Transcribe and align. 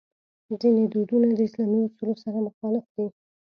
ځینې 0.61 0.83
دودونه 0.93 1.27
د 1.33 1.39
اسلامي 1.47 1.79
اصولو 1.85 2.13
سره 2.23 2.37
مخالف 2.47 2.85
دي. 2.95 3.05